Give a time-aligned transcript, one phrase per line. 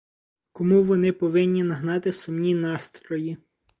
[0.51, 3.37] Кому вони повинні нагнати сумні настрої?